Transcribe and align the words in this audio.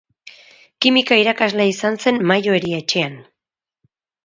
Kimika 0.85 1.17
irakaslea 1.23 1.69
izan 1.73 1.99
zen 2.07 2.19
Mayo 2.33 2.59
Erietxean. 2.63 3.17